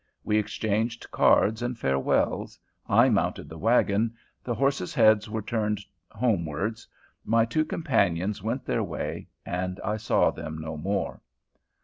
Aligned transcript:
We 0.23 0.39
exchanged 0.39 1.11
cards 1.11 1.61
and 1.61 1.77
farewells, 1.77 2.57
I 2.89 3.07
mounted 3.09 3.49
the 3.49 3.59
wagon, 3.59 4.15
the 4.43 4.55
horses' 4.55 4.95
heads 4.95 5.29
were 5.29 5.43
turned 5.43 5.79
homewards, 6.09 6.87
my 7.23 7.45
two 7.45 7.63
companions 7.65 8.41
went 8.41 8.65
their 8.65 8.81
way, 8.81 9.27
and 9.45 9.79
I 9.83 9.97
saw 9.97 10.31
them 10.31 10.57
no 10.57 10.75
more. 10.75 11.21